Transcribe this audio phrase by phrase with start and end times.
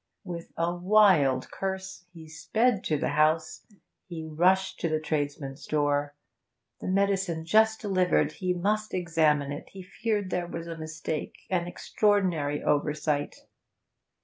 [0.23, 3.67] With a wild curse he sped to the house,
[4.07, 6.15] he rushed to the tradesman's door.
[6.79, 8.31] The medicine just delivered!
[8.31, 13.45] He must examine it he feared there was a mistake an extraordinary oversight.